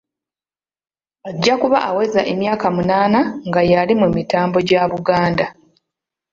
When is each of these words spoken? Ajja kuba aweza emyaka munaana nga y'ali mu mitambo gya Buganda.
Ajja 1.29 1.53
kuba 1.61 1.77
aweza 1.89 2.21
emyaka 2.33 2.67
munaana 2.75 3.19
nga 3.47 3.61
y'ali 3.69 3.93
mu 4.01 4.07
mitambo 4.17 4.57
gya 4.67 4.83
Buganda. 4.91 5.45